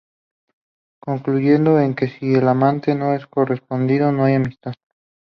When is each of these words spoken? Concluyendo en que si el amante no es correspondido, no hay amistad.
Concluyendo 0.99 1.79
en 1.79 1.93
que 1.93 2.07
si 2.07 2.33
el 2.33 2.47
amante 2.47 2.95
no 2.95 3.13
es 3.13 3.27
correspondido, 3.27 4.11
no 4.11 4.23
hay 4.23 4.33
amistad. 4.33 4.73